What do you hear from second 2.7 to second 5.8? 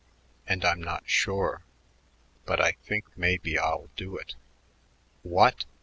think maybe I'll do it." "What!"